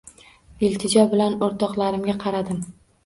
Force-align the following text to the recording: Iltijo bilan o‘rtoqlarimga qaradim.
Iltijo 0.67 1.03
bilan 1.13 1.37
o‘rtoqlarimga 1.49 2.17
qaradim. 2.25 2.65